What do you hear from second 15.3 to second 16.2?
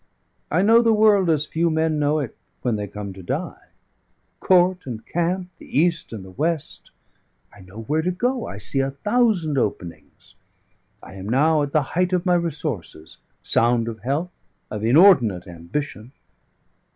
ambition.